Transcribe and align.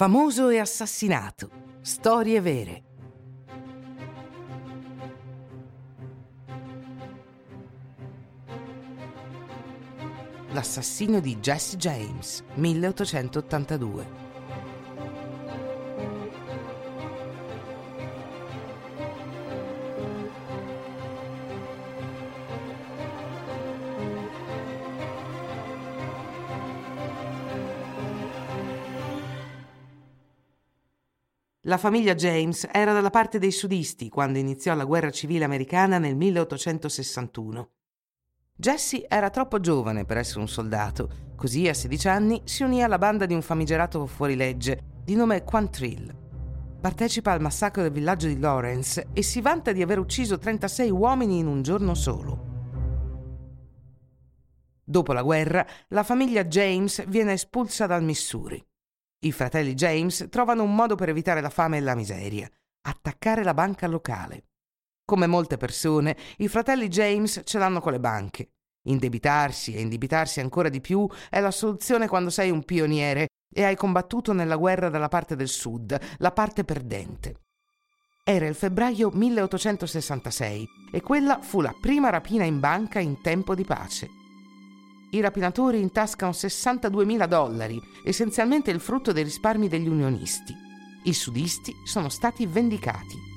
Famoso 0.00 0.48
e 0.48 0.58
assassinato. 0.58 1.50
Storie 1.82 2.40
vere. 2.40 2.82
L'assassino 10.52 11.20
di 11.20 11.36
Jesse 11.36 11.76
James, 11.76 12.42
1882. 12.54 14.29
La 31.64 31.76
famiglia 31.76 32.14
James 32.14 32.66
era 32.72 32.94
dalla 32.94 33.10
parte 33.10 33.38
dei 33.38 33.50
sudisti 33.50 34.08
quando 34.08 34.38
iniziò 34.38 34.74
la 34.74 34.86
guerra 34.86 35.10
civile 35.10 35.44
americana 35.44 35.98
nel 35.98 36.16
1861. 36.16 37.70
Jesse 38.56 39.04
era 39.06 39.28
troppo 39.28 39.60
giovane 39.60 40.06
per 40.06 40.16
essere 40.16 40.40
un 40.40 40.48
soldato, 40.48 41.10
così 41.36 41.68
a 41.68 41.74
16 41.74 42.08
anni 42.08 42.40
si 42.44 42.62
unì 42.62 42.82
alla 42.82 42.96
banda 42.96 43.26
di 43.26 43.34
un 43.34 43.42
famigerato 43.42 44.06
fuorilegge 44.06 45.02
di 45.04 45.14
nome 45.14 45.44
Quantrill. 45.44 46.16
Partecipa 46.80 47.32
al 47.32 47.42
massacro 47.42 47.82
del 47.82 47.92
villaggio 47.92 48.26
di 48.26 48.38
Lawrence 48.38 49.08
e 49.12 49.20
si 49.20 49.42
vanta 49.42 49.72
di 49.72 49.82
aver 49.82 49.98
ucciso 49.98 50.38
36 50.38 50.88
uomini 50.88 51.40
in 51.40 51.46
un 51.46 51.60
giorno 51.60 51.94
solo. 51.94 52.48
Dopo 54.82 55.12
la 55.12 55.22
guerra, 55.22 55.66
la 55.88 56.04
famiglia 56.04 56.44
James 56.46 57.06
viene 57.06 57.34
espulsa 57.34 57.84
dal 57.84 58.02
Missouri. 58.02 58.66
I 59.22 59.32
fratelli 59.32 59.74
James 59.74 60.28
trovano 60.30 60.62
un 60.62 60.74
modo 60.74 60.94
per 60.94 61.10
evitare 61.10 61.42
la 61.42 61.50
fame 61.50 61.76
e 61.76 61.80
la 61.80 61.94
miseria, 61.94 62.48
attaccare 62.86 63.42
la 63.42 63.52
banca 63.52 63.86
locale. 63.86 64.44
Come 65.04 65.26
molte 65.26 65.58
persone, 65.58 66.16
i 66.38 66.48
fratelli 66.48 66.88
James 66.88 67.42
ce 67.44 67.58
l'hanno 67.58 67.82
con 67.82 67.92
le 67.92 68.00
banche. 68.00 68.52
Indebitarsi 68.84 69.74
e 69.74 69.82
indebitarsi 69.82 70.40
ancora 70.40 70.70
di 70.70 70.80
più 70.80 71.06
è 71.28 71.38
la 71.38 71.50
soluzione 71.50 72.08
quando 72.08 72.30
sei 72.30 72.50
un 72.50 72.64
pioniere 72.64 73.26
e 73.52 73.62
hai 73.62 73.76
combattuto 73.76 74.32
nella 74.32 74.56
guerra 74.56 74.88
dalla 74.88 75.08
parte 75.08 75.36
del 75.36 75.48
sud, 75.48 75.98
la 76.16 76.32
parte 76.32 76.64
perdente. 76.64 77.40
Era 78.24 78.46
il 78.46 78.54
febbraio 78.54 79.10
1866 79.12 80.66
e 80.92 81.02
quella 81.02 81.42
fu 81.42 81.60
la 81.60 81.74
prima 81.78 82.08
rapina 82.08 82.44
in 82.44 82.58
banca 82.58 83.00
in 83.00 83.20
tempo 83.20 83.54
di 83.54 83.64
pace. 83.64 84.19
I 85.12 85.20
rapinatori 85.20 85.80
intascano 85.80 86.30
62.000 86.30 87.26
dollari, 87.26 87.80
essenzialmente 88.04 88.70
il 88.70 88.78
frutto 88.78 89.10
dei 89.10 89.24
risparmi 89.24 89.66
degli 89.66 89.88
unionisti. 89.88 90.54
I 91.04 91.12
sudisti 91.12 91.74
sono 91.84 92.08
stati 92.08 92.46
vendicati. 92.46 93.28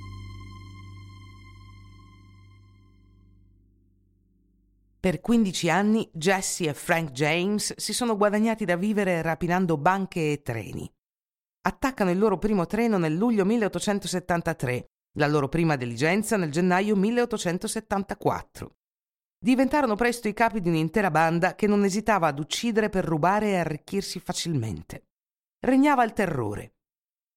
Per 4.99 5.19
15 5.19 5.69
anni 5.69 6.07
Jesse 6.13 6.69
e 6.69 6.73
Frank 6.75 7.11
James 7.11 7.73
si 7.75 7.91
sono 7.91 8.15
guadagnati 8.15 8.65
da 8.65 8.75
vivere 8.75 9.21
rapinando 9.23 9.75
banche 9.75 10.31
e 10.31 10.41
treni. 10.43 10.89
Attaccano 11.65 12.11
il 12.11 12.19
loro 12.19 12.37
primo 12.37 12.67
treno 12.67 12.99
nel 12.99 13.15
luglio 13.15 13.45
1873, 13.45 14.85
la 15.17 15.27
loro 15.27 15.49
prima 15.49 15.75
diligenza 15.75 16.37
nel 16.37 16.51
gennaio 16.51 16.95
1874 16.95 18.75
diventarono 19.43 19.95
presto 19.95 20.29
i 20.29 20.33
capi 20.33 20.61
di 20.61 20.69
un'intera 20.69 21.11
banda 21.11 21.53
che 21.53 21.67
non 21.67 21.83
esitava 21.83 22.27
ad 22.27 22.39
uccidere 22.39 22.87
per 22.87 23.03
rubare 23.03 23.49
e 23.49 23.57
arricchirsi 23.57 24.21
facilmente. 24.21 25.07
Regnava 25.59 26.05
il 26.05 26.13
terrore. 26.13 26.75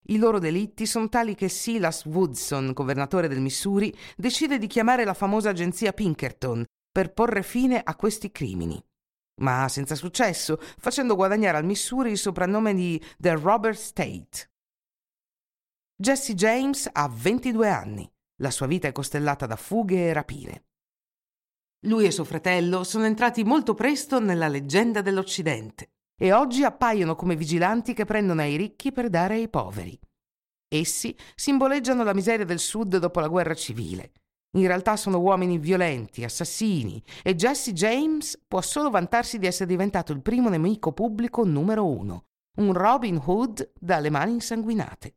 I 0.09 0.17
loro 0.17 0.39
delitti 0.39 0.85
sono 0.85 1.09
tali 1.09 1.35
che 1.35 1.49
Silas 1.49 2.05
Woodson, 2.05 2.71
governatore 2.71 3.27
del 3.27 3.41
Missouri, 3.41 3.93
decide 4.15 4.57
di 4.57 4.67
chiamare 4.67 5.03
la 5.03 5.13
famosa 5.13 5.49
agenzia 5.49 5.91
Pinkerton 5.91 6.63
per 6.89 7.11
porre 7.11 7.43
fine 7.43 7.81
a 7.83 7.93
questi 7.97 8.31
crimini. 8.31 8.81
Ma 9.41 9.67
senza 9.67 9.95
successo, 9.95 10.59
facendo 10.77 11.13
guadagnare 11.13 11.57
al 11.57 11.65
Missouri 11.65 12.11
il 12.11 12.17
soprannome 12.17 12.73
di 12.73 13.03
The 13.17 13.35
Robber 13.35 13.75
State. 13.75 14.49
Jesse 15.93 16.33
James 16.35 16.89
ha 16.89 17.09
22 17.09 17.69
anni. 17.69 18.09
La 18.41 18.51
sua 18.51 18.65
vita 18.65 18.87
è 18.87 18.93
costellata 18.93 19.45
da 19.45 19.57
fughe 19.57 20.07
e 20.07 20.13
rapine. 20.13 20.61
Lui 21.81 22.05
e 22.05 22.11
suo 22.11 22.23
fratello 22.23 22.83
sono 22.83 23.05
entrati 23.05 23.43
molto 23.43 23.75
presto 23.75 24.19
nella 24.19 24.47
leggenda 24.47 25.01
dell'Occidente 25.01 25.91
e 26.19 26.33
oggi 26.33 26.63
appaiono 26.63 27.15
come 27.15 27.35
vigilanti 27.35 27.93
che 27.93 28.03
prendono 28.03 28.41
ai 28.41 28.55
ricchi 28.55 28.91
per 28.91 29.09
dare 29.09 29.35
ai 29.35 29.47
poveri. 29.47 29.97
Essi 30.67 31.15
simboleggiano 31.35 32.03
la 32.03 32.15
miseria 32.15 32.45
del 32.45 32.57
Sud 32.57 32.97
dopo 32.97 33.19
la 33.19 33.27
guerra 33.27 33.53
civile. 33.53 34.11
In 34.57 34.65
realtà 34.65 34.95
sono 34.95 35.19
uomini 35.19 35.59
violenti, 35.59 36.23
assassini, 36.23 37.01
e 37.21 37.35
Jesse 37.35 37.73
James 37.73 38.41
può 38.47 38.61
solo 38.61 38.89
vantarsi 38.89 39.37
di 39.37 39.45
essere 39.45 39.69
diventato 39.69 40.11
il 40.13 40.23
primo 40.23 40.49
nemico 40.49 40.93
pubblico 40.93 41.45
numero 41.45 41.85
uno, 41.85 42.23
un 42.59 42.73
Robin 42.73 43.21
Hood 43.23 43.73
dalle 43.79 44.09
mani 44.09 44.31
insanguinate. 44.31 45.16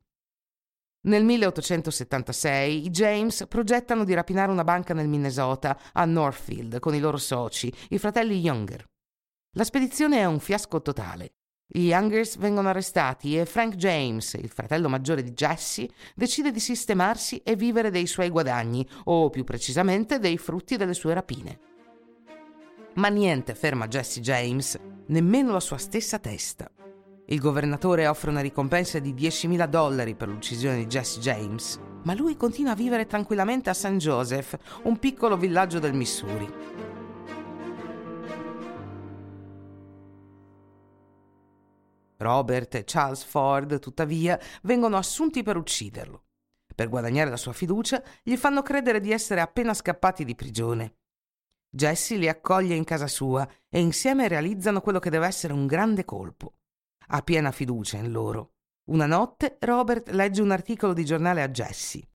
Nel 1.03 1.25
1876 1.25 2.84
i 2.84 2.91
James 2.91 3.47
progettano 3.49 4.05
di 4.05 4.12
rapinare 4.12 4.53
una 4.53 4.65
banca 4.65 4.93
nel 4.93 5.09
Minnesota, 5.09 5.78
a 5.94 6.05
Northfield, 6.05 6.78
con 6.78 6.94
i 6.94 7.00
loro 7.00 7.16
soci, 7.16 7.72
i 7.88 7.99
fratelli 7.99 8.38
Younger. 8.38 8.84
La 9.56 9.65
spedizione 9.65 10.19
è 10.19 10.27
un 10.27 10.41
fiasco 10.41 10.83
totale. 10.83 11.33
Gli 11.66 11.87
Youngers 11.87 12.37
vengono 12.37 12.69
arrestati 12.69 13.38
e 13.38 13.47
Frank 13.47 13.77
James, 13.77 14.34
il 14.34 14.50
fratello 14.50 14.91
maggiore 14.91 15.22
di 15.22 15.33
Jesse, 15.33 15.88
decide 16.15 16.50
di 16.50 16.61
sistemarsi 16.61 17.38
e 17.38 17.56
vivere 17.56 17.91
dei 17.91 18.06
suoi 18.06 18.28
guadagni, 18.28 18.87
o 19.05 19.31
più 19.31 19.44
precisamente 19.44 20.19
dei 20.19 20.37
frutti 20.37 20.77
delle 20.77 20.94
sue 20.94 21.15
rapine. 21.15 21.61
Ma 22.94 23.09
niente 23.09 23.55
ferma 23.55 23.88
Jesse 23.88 24.21
James, 24.21 24.78
nemmeno 25.06 25.53
la 25.53 25.61
sua 25.61 25.78
stessa 25.78 26.19
testa. 26.19 26.71
Il 27.30 27.38
governatore 27.38 28.08
offre 28.08 28.30
una 28.30 28.41
ricompensa 28.41 28.98
di 28.98 29.14
10.000 29.14 29.66
dollari 29.66 30.16
per 30.16 30.26
l'uccisione 30.26 30.78
di 30.78 30.86
Jesse 30.86 31.20
James, 31.20 31.78
ma 32.02 32.12
lui 32.12 32.36
continua 32.36 32.72
a 32.72 32.74
vivere 32.74 33.06
tranquillamente 33.06 33.70
a 33.70 33.74
St. 33.74 33.98
Joseph, 33.98 34.58
un 34.82 34.98
piccolo 34.98 35.36
villaggio 35.36 35.78
del 35.78 35.94
Missouri. 35.94 36.52
Robert 42.16 42.74
e 42.74 42.82
Charles 42.84 43.22
Ford, 43.22 43.78
tuttavia, 43.78 44.36
vengono 44.62 44.96
assunti 44.96 45.44
per 45.44 45.56
ucciderlo. 45.56 46.24
Per 46.74 46.88
guadagnare 46.88 47.30
la 47.30 47.36
sua 47.36 47.52
fiducia, 47.52 48.02
gli 48.24 48.36
fanno 48.36 48.62
credere 48.62 48.98
di 48.98 49.12
essere 49.12 49.40
appena 49.40 49.72
scappati 49.72 50.24
di 50.24 50.34
prigione. 50.34 50.96
Jesse 51.70 52.16
li 52.16 52.28
accoglie 52.28 52.74
in 52.74 52.82
casa 52.82 53.06
sua 53.06 53.48
e 53.69 53.78
insieme 53.78 54.26
realizzano 54.26 54.80
quello 54.80 54.98
che 54.98 55.10
deve 55.10 55.28
essere 55.28 55.52
un 55.52 55.69
grande 55.69 56.04
colpo 56.04 56.54
ha 57.12 57.22
piena 57.22 57.50
fiducia 57.50 57.97
in 57.97 58.10
loro. 58.10 58.53
Una 58.91 59.06
notte 59.06 59.56
Robert 59.60 60.10
legge 60.10 60.43
un 60.43 60.50
articolo 60.50 60.93
di 60.93 61.04
giornale 61.04 61.43
a 61.43 61.48
Jesse. 61.48 62.09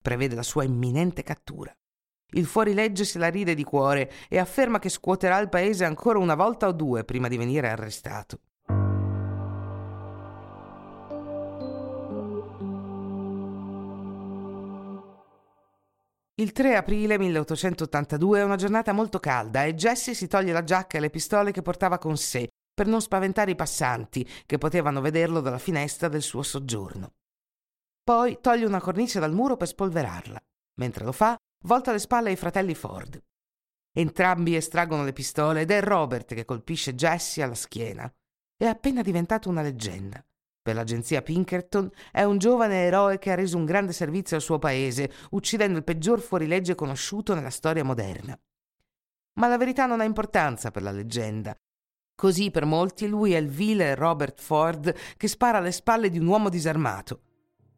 Prevede 0.00 0.34
la 0.34 0.42
sua 0.42 0.64
imminente 0.64 1.22
cattura. 1.22 1.72
Il 2.34 2.46
fuorilegge 2.46 3.04
se 3.04 3.18
la 3.18 3.28
ride 3.28 3.54
di 3.54 3.62
cuore 3.62 4.10
e 4.28 4.38
afferma 4.38 4.78
che 4.78 4.88
scuoterà 4.88 5.38
il 5.38 5.48
paese 5.48 5.84
ancora 5.84 6.18
una 6.18 6.34
volta 6.34 6.66
o 6.66 6.72
due 6.72 7.04
prima 7.04 7.28
di 7.28 7.36
venire 7.36 7.68
arrestato. 7.68 8.40
Il 16.34 16.50
3 16.50 16.76
aprile 16.76 17.18
1882 17.18 18.40
è 18.40 18.42
una 18.42 18.56
giornata 18.56 18.92
molto 18.92 19.20
calda 19.20 19.64
e 19.64 19.74
Jesse 19.74 20.14
si 20.14 20.26
toglie 20.26 20.52
la 20.52 20.64
giacca 20.64 20.96
e 20.96 21.00
le 21.00 21.10
pistole 21.10 21.52
che 21.52 21.62
portava 21.62 21.98
con 21.98 22.16
sé 22.16 22.48
per 22.74 22.86
non 22.86 23.00
spaventare 23.00 23.50
i 23.50 23.56
passanti 23.56 24.28
che 24.46 24.58
potevano 24.58 25.00
vederlo 25.00 25.40
dalla 25.40 25.58
finestra 25.58 26.08
del 26.08 26.22
suo 26.22 26.42
soggiorno. 26.42 27.14
Poi 28.02 28.38
toglie 28.40 28.66
una 28.66 28.80
cornice 28.80 29.20
dal 29.20 29.32
muro 29.32 29.56
per 29.56 29.68
spolverarla. 29.68 30.42
Mentre 30.80 31.04
lo 31.04 31.12
fa, 31.12 31.36
volta 31.64 31.92
le 31.92 31.98
spalle 31.98 32.30
ai 32.30 32.36
fratelli 32.36 32.74
Ford. 32.74 33.22
Entrambi 33.94 34.56
estraggono 34.56 35.04
le 35.04 35.12
pistole 35.12 35.60
ed 35.60 35.70
è 35.70 35.82
Robert 35.82 36.34
che 36.34 36.44
colpisce 36.44 36.94
Jesse 36.94 37.42
alla 37.42 37.54
schiena. 37.54 38.10
È 38.56 38.64
appena 38.64 39.02
diventato 39.02 39.48
una 39.48 39.62
leggenda. 39.62 40.24
Per 40.62 40.74
l'agenzia 40.74 41.22
Pinkerton 41.22 41.90
è 42.10 42.22
un 42.22 42.38
giovane 42.38 42.84
eroe 42.84 43.18
che 43.18 43.32
ha 43.32 43.34
reso 43.34 43.56
un 43.56 43.64
grande 43.64 43.92
servizio 43.92 44.36
al 44.36 44.42
suo 44.42 44.58
paese, 44.58 45.10
uccidendo 45.30 45.76
il 45.76 45.84
peggior 45.84 46.20
fuorilegge 46.20 46.74
conosciuto 46.74 47.34
nella 47.34 47.50
storia 47.50 47.84
moderna. 47.84 48.38
Ma 49.34 49.48
la 49.48 49.58
verità 49.58 49.86
non 49.86 50.00
ha 50.00 50.04
importanza 50.04 50.70
per 50.70 50.82
la 50.82 50.92
leggenda, 50.92 51.56
Così 52.22 52.52
per 52.52 52.66
molti 52.66 53.08
lui 53.08 53.32
è 53.32 53.36
il 53.36 53.48
vile 53.48 53.96
Robert 53.96 54.40
Ford 54.40 54.94
che 55.16 55.26
spara 55.26 55.58
alle 55.58 55.72
spalle 55.72 56.08
di 56.08 56.20
un 56.20 56.28
uomo 56.28 56.50
disarmato. 56.50 57.22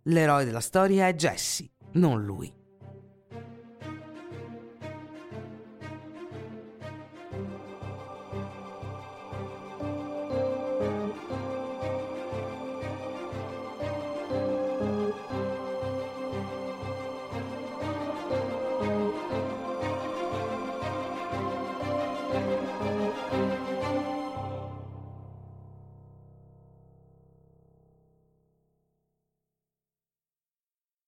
L'eroe 0.03 0.45
della 0.45 0.61
storia 0.61 1.09
è 1.09 1.15
Jesse, 1.15 1.71
non 1.93 2.23
lui. 2.23 2.64